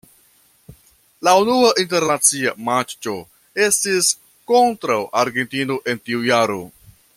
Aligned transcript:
La 1.27 1.33
unua 1.41 1.67
internacia 1.83 2.53
matĉo 2.69 3.13
estis 3.67 4.09
kontraŭ 4.53 4.99
Argentino 5.25 5.79
en 5.95 6.05
tiu 6.09 6.27
jaro. 6.33 6.61